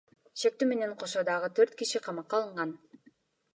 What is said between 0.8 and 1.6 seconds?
кошо дагы